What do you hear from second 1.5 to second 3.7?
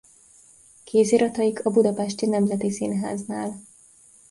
a budapesti Nemzeti Színháznál.